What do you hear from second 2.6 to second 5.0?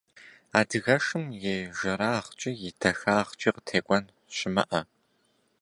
и дахагъкӏи къытекӏуэн щымыӏэ!